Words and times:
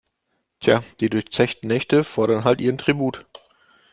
Tja, 0.59 0.81
die 0.99 1.11
durchzechten 1.11 1.67
Nächte 1.67 2.03
fordern 2.03 2.43
halt 2.43 2.59
ihren 2.59 2.79
Tribut. 2.79 3.27